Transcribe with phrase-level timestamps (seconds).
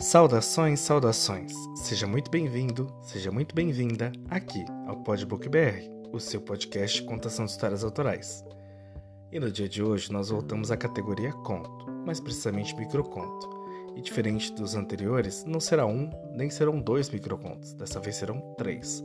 [0.00, 1.52] Saudações, saudações.
[1.76, 7.44] Seja muito bem-vindo, seja muito bem-vinda aqui ao Podbook BR, o seu podcast de contação
[7.44, 8.42] de histórias autorais.
[9.30, 13.46] E no dia de hoje nós voltamos à categoria conto, mais precisamente microconto.
[13.94, 19.04] E diferente dos anteriores, não será um, nem serão dois microcontos, dessa vez serão três.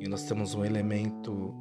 [0.00, 1.54] E nós temos um elemento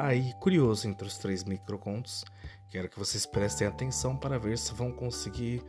[0.00, 2.24] aí curioso entre os três microcontos.
[2.70, 5.62] Quero que vocês prestem atenção para ver se vão conseguir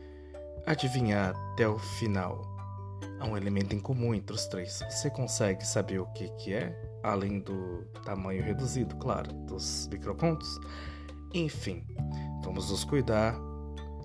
[0.68, 2.42] adivinhar até o final.
[3.18, 4.80] Há um elemento em comum entre os três.
[4.90, 10.58] Você consegue saber o que, que é, além do tamanho reduzido, claro, dos microcontos?
[11.34, 11.84] Enfim,
[12.44, 13.34] vamos nos cuidar.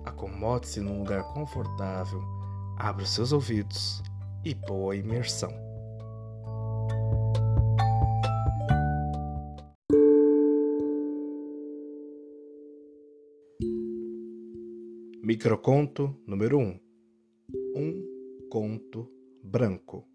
[0.04, 2.22] Acomode-se num lugar confortável,
[2.78, 4.02] abra os seus ouvidos
[4.44, 5.63] e boa imersão.
[15.26, 16.78] Microconto número 1 um.
[17.76, 19.10] um conto
[19.42, 20.06] branco.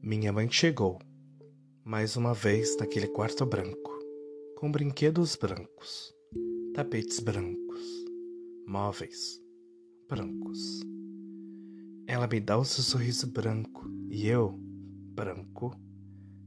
[0.00, 0.98] Minha mãe chegou,
[1.84, 3.98] mais uma vez naquele quarto branco,
[4.56, 6.10] com brinquedos brancos,
[6.72, 7.82] tapetes brancos,
[8.66, 9.38] móveis
[10.08, 10.80] brancos.
[12.06, 14.58] Ela me dá o seu sorriso branco e eu,
[15.14, 15.78] branco,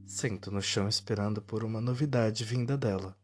[0.04, 3.16] sento no chão esperando por uma novidade vinda dela.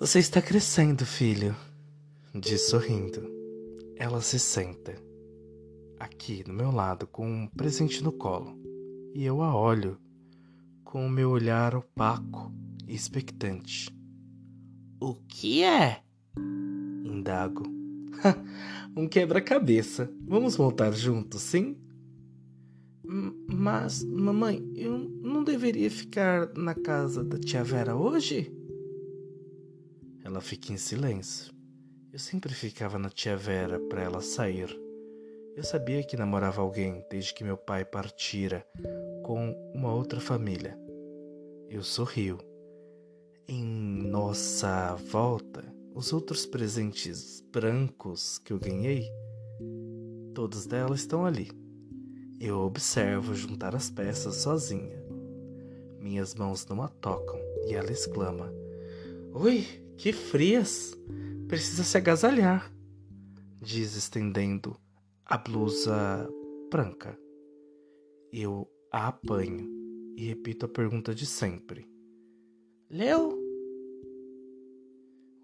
[0.00, 1.56] Você está crescendo, filho,
[2.32, 3.20] diz sorrindo.
[3.96, 4.94] Ela se senta
[5.98, 8.56] aqui do meu lado com um presente no colo
[9.12, 9.98] e eu a olho
[10.84, 12.52] com o meu olhar opaco
[12.86, 13.90] e expectante.
[15.00, 16.00] O que é?
[17.04, 17.64] Indago.
[18.96, 20.08] um quebra-cabeça.
[20.28, 21.76] Vamos montar juntos, sim?
[23.02, 28.56] Mas, mamãe, eu não deveria ficar na casa da tia Vera hoje?
[30.28, 31.54] Ela fica em silêncio.
[32.12, 34.68] Eu sempre ficava na tia Vera para ela sair.
[35.56, 38.62] Eu sabia que namorava alguém desde que meu pai partira
[39.24, 40.78] com uma outra família.
[41.70, 42.36] Eu sorrio.
[43.48, 49.10] Em nossa volta, os outros presentes brancos que eu ganhei,
[50.34, 51.50] todos delas estão ali.
[52.38, 55.02] Eu observo juntar as peças sozinha.
[55.98, 58.52] Minhas mãos não a tocam e ela exclama:
[59.32, 60.96] Ui, que frias!
[61.48, 62.72] Precisa se agasalhar,
[63.60, 64.78] diz estendendo
[65.24, 66.28] a blusa
[66.70, 67.18] branca.
[68.32, 69.66] Eu a apanho
[70.14, 71.90] e repito a pergunta de sempre:
[72.88, 73.36] Leu?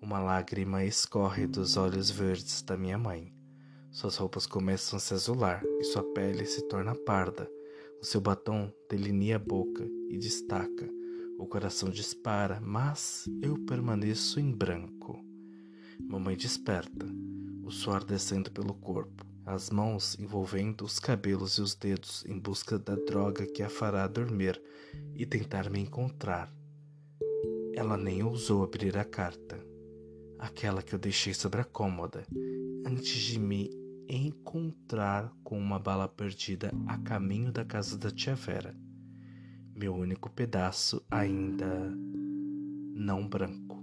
[0.00, 3.34] Uma lágrima escorre dos olhos verdes da minha mãe.
[3.90, 7.50] Suas roupas começam a se azular e sua pele se torna parda.
[8.00, 10.93] O seu batom delinea a boca e destaca
[11.38, 15.24] o coração dispara, mas eu permaneço em branco.
[16.00, 17.06] Mamãe desperta,
[17.62, 22.78] o suor descendo pelo corpo, as mãos envolvendo os cabelos e os dedos em busca
[22.78, 24.60] da droga que a fará dormir
[25.14, 26.52] e tentar me encontrar.
[27.74, 29.58] Ela nem ousou abrir a carta,
[30.38, 32.24] aquela que eu deixei sobre a cômoda,
[32.86, 33.70] antes de me
[34.08, 38.74] encontrar com uma bala perdida a caminho da casa da tia Vera
[39.76, 41.66] meu único pedaço ainda
[42.94, 43.82] não branco.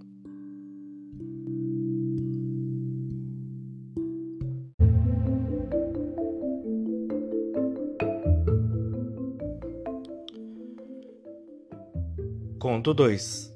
[12.57, 13.53] Conto 2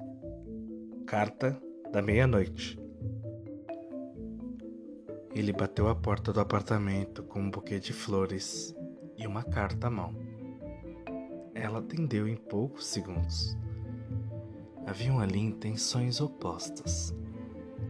[1.06, 1.62] Carta
[1.94, 2.78] da meia-noite.
[5.34, 8.76] Ele bateu a porta do apartamento com um buquê de flores
[9.18, 10.25] e uma carta à mão.
[11.66, 13.58] Ela atendeu em poucos segundos.
[14.86, 17.12] Haviam ali intenções opostas.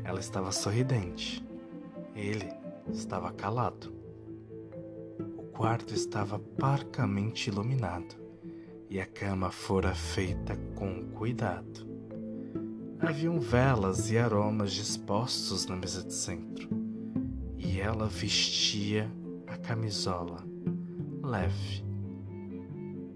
[0.01, 1.45] Ela estava sorridente.
[2.15, 2.47] Ele
[2.89, 3.93] estava calado.
[5.37, 8.15] O quarto estava parcamente iluminado
[8.89, 11.85] e a cama fora feita com cuidado.
[13.01, 16.69] Haviam velas e aromas dispostos na mesa de centro,
[17.57, 19.11] e ela vestia
[19.45, 20.37] a camisola
[21.21, 21.83] leve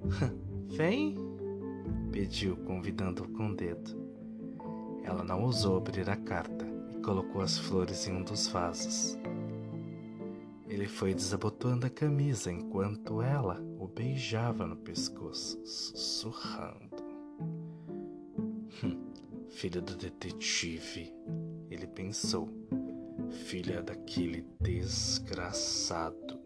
[0.70, 1.16] Vem,
[2.12, 4.00] pediu, convidando-o com o dedo.
[5.04, 9.18] Ela não ousou abrir a carta e colocou as flores em um dos vasos.
[10.68, 17.04] Ele foi desabotoando a camisa enquanto ela o beijava no pescoço, sussurrando.
[18.84, 19.12] Hum,
[19.50, 21.12] filha do detetive,
[21.72, 22.48] ele pensou.
[23.48, 26.40] Filha daquele desgraçado.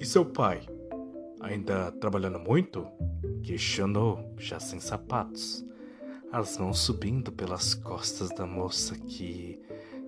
[0.00, 0.73] E seu pai?
[1.44, 2.86] Ainda trabalhando muito?
[3.42, 5.62] Questionou, já sem sapatos,
[6.32, 9.60] as mãos subindo pelas costas da moça que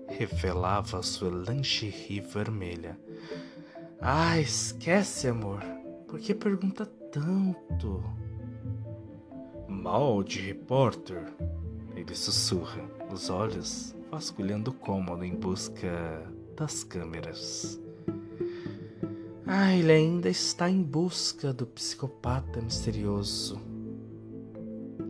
[0.07, 2.99] revelava sua lingerie vermelha.
[4.01, 5.61] Ah, esquece, amor.
[6.07, 8.03] Por que pergunta tanto?
[9.67, 11.23] Mal de repórter.
[11.95, 12.81] Ele sussurra,
[13.11, 16.23] os olhos vasculhando o cômodo em busca
[16.55, 17.79] das câmeras.
[19.49, 23.57] Ah, ele ainda está em busca do psicopata misterioso.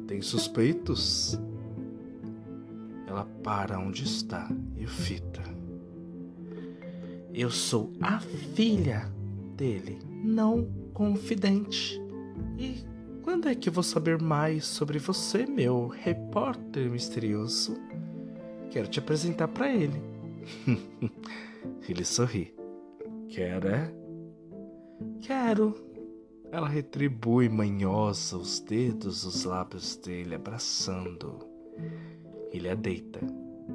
[0.07, 1.39] Tem suspeitos?
[3.07, 5.41] Ela para onde está e fita.
[7.33, 9.11] Eu sou a filha
[9.55, 11.99] dele, não confidente.
[12.59, 12.85] E
[13.23, 17.75] quando é que vou saber mais sobre você, meu repórter misterioso?
[18.69, 19.99] Quero te apresentar para ele.
[21.89, 22.53] ele sorri.
[23.29, 24.06] Quer é?
[25.21, 25.75] Quero.
[26.51, 31.39] Ela retribui manhosa os dedos os lábios dele abraçando.
[32.51, 33.19] Ele a deita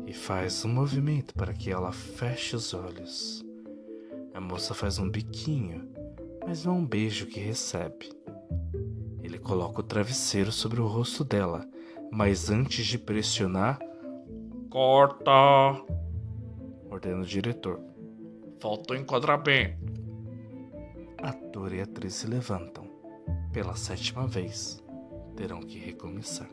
[0.06, 3.44] e faz um movimento para que ela feche os olhos.
[4.32, 5.88] A moça faz um biquinho,
[6.46, 8.10] mas não é um beijo que recebe.
[9.22, 11.68] Ele coloca o travesseiro sobre o rosto dela,
[12.10, 13.78] mas antes de pressionar,
[14.70, 15.20] corta!
[16.90, 17.80] Ordena o diretor.
[18.58, 19.91] Faltou enquadramento.
[21.22, 22.84] Ator e atriz se levantam.
[23.52, 24.82] Pela sétima vez,
[25.36, 26.50] terão que recomeçar.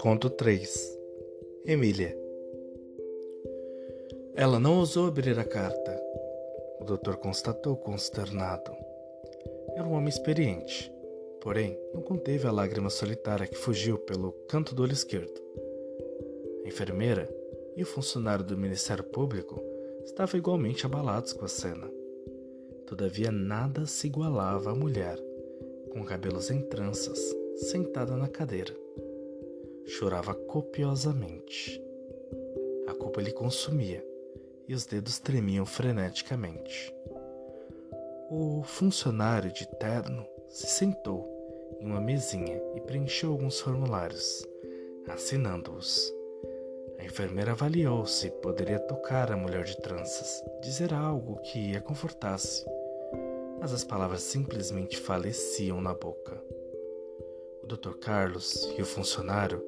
[0.00, 0.98] Conto 3
[1.66, 2.16] Emília
[4.36, 6.00] Ela não ousou abrir a carta.
[6.80, 8.72] O doutor constatou consternado.
[9.74, 10.91] Era um homem experiente,
[11.42, 15.40] porém não conteve a lágrima solitária que fugiu pelo canto do olho esquerdo.
[16.64, 17.28] A enfermeira
[17.76, 19.60] e o funcionário do Ministério Público
[20.04, 21.90] estavam igualmente abalados com a cena.
[22.86, 25.18] Todavia, nada se igualava à mulher,
[25.90, 27.18] com cabelos em tranças,
[27.56, 28.74] sentada na cadeira
[29.86, 31.82] chorava copiosamente.
[32.86, 34.04] A culpa lhe consumia
[34.68, 36.94] e os dedos tremiam freneticamente.
[38.30, 41.31] O funcionário de terno se sentou
[41.82, 44.46] em uma mesinha e preencheu alguns formulários,
[45.08, 46.14] assinando-os.
[46.96, 52.64] A enfermeira avaliou se poderia tocar a mulher de tranças, dizer algo que a confortasse,
[53.58, 56.40] mas as palavras simplesmente faleciam na boca.
[57.64, 57.94] O Dr.
[57.98, 59.60] Carlos e o funcionário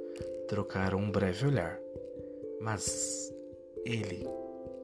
[0.47, 1.81] trocaram um breve olhar,
[2.61, 3.35] mas
[3.85, 4.25] ele,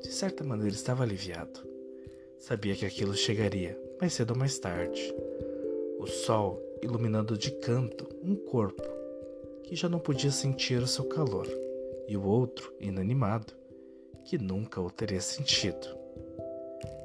[0.00, 1.60] de certa maneira, estava aliviado.
[2.38, 5.14] Sabia que aquilo chegaria, mais cedo ou mais tarde.
[5.98, 8.82] O sol iluminando de canto um corpo
[9.64, 11.46] que já não podia sentir o seu calor,
[12.08, 13.52] e o outro, inanimado,
[14.24, 15.96] que nunca o teria sentido.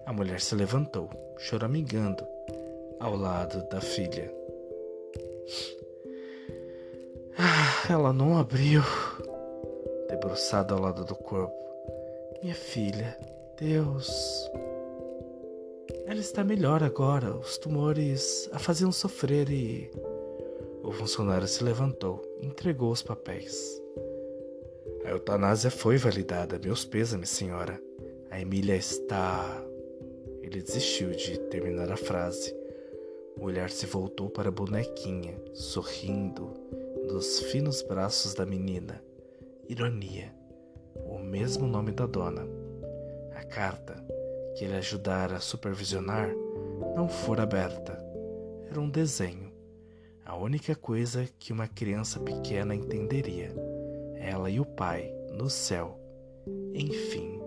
[0.06, 2.26] A mulher se levantou, choramingando,
[3.00, 4.34] ao lado da filha.
[7.38, 8.82] Ah, ela não abriu.
[10.10, 11.54] Debruçada ao lado do corpo.
[12.42, 13.18] Minha filha,
[13.58, 14.50] Deus.
[16.08, 17.36] Ela está melhor agora.
[17.36, 19.90] Os tumores a faziam sofrer e.
[20.84, 23.82] O funcionário se levantou entregou os papéis.
[25.04, 26.60] A eutanásia foi validada.
[26.64, 27.82] Meus pêsames, senhora.
[28.30, 29.64] A Emília está.
[30.44, 32.56] Ele desistiu de terminar a frase.
[33.36, 36.54] O olhar se voltou para a bonequinha, sorrindo
[37.08, 39.04] dos finos braços da menina.
[39.68, 40.32] Ironia,
[41.08, 42.48] o mesmo nome da dona.
[43.36, 44.15] A carta
[44.56, 46.30] que ele ajudara a supervisionar
[46.96, 48.02] não fora aberta.
[48.70, 49.54] Era um desenho.
[50.26, 53.54] A única coisa que uma criança pequena entenderia.
[54.16, 56.00] Ela e o pai, no céu,
[56.74, 57.40] enfim,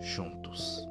[0.00, 0.88] juntos.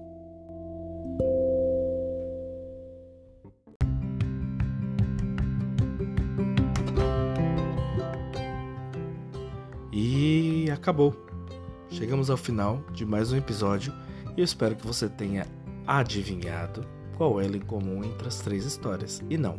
[10.83, 11.15] acabou.
[11.89, 13.93] Chegamos ao final de mais um episódio
[14.35, 15.45] e eu espero que você tenha
[15.85, 16.85] adivinhado
[17.17, 19.23] qual é o comum entre as três histórias.
[19.29, 19.57] E não,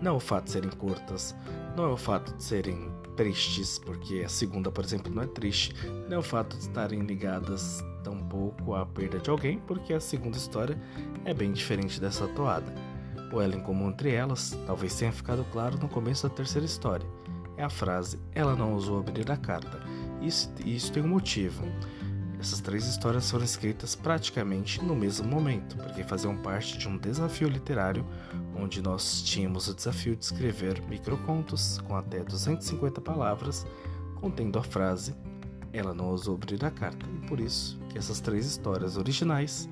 [0.00, 1.34] não é o fato de serem curtas,
[1.76, 5.74] não é o fato de serem tristes, porque a segunda, por exemplo, não é triste,
[6.08, 10.36] não é o fato de estarem ligadas tampouco à perda de alguém, porque a segunda
[10.36, 10.80] história
[11.24, 12.72] é bem diferente dessa toada.
[13.32, 17.06] O ela em comum entre elas talvez tenha ficado claro no começo da terceira história.
[17.56, 19.80] É a frase ela não ousou abrir a carta
[20.24, 21.64] isso, isso tem um motivo.
[22.44, 27.48] Essas três histórias foram escritas praticamente no mesmo momento, porque faziam parte de um desafio
[27.48, 28.04] literário
[28.54, 33.66] onde nós tínhamos o desafio de escrever microcontos com até 250 palavras,
[34.16, 35.14] contendo a frase
[35.72, 39.66] Ela não ousou abrir a carta, e por isso que essas três histórias originais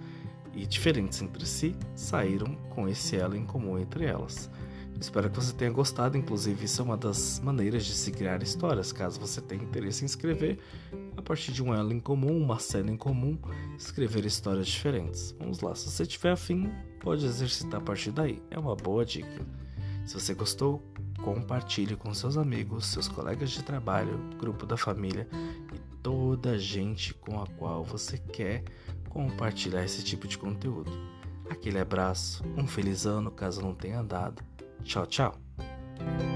[0.55, 4.51] e diferentes entre si saíram com esse elo em comum entre elas.
[5.03, 8.93] Espero que você tenha gostado, inclusive isso é uma das maneiras de se criar histórias,
[8.93, 10.61] caso você tenha interesse em escrever,
[11.17, 13.37] a partir de um elo em comum, uma cena em comum,
[13.77, 15.35] escrever histórias diferentes.
[15.41, 19.45] Vamos lá, se você tiver afim, pode exercitar a partir daí, é uma boa dica.
[20.07, 20.81] Se você gostou,
[21.25, 25.29] compartilhe com seus amigos, seus colegas de trabalho, grupo da família
[25.75, 28.63] e toda a gente com a qual você quer
[29.09, 30.93] compartilhar esse tipo de conteúdo.
[31.51, 34.52] Aquele abraço, um feliz ano caso não tenha andado.
[34.85, 36.32] Ciao, ciao.